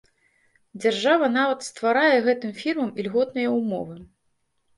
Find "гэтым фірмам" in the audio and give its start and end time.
2.29-2.89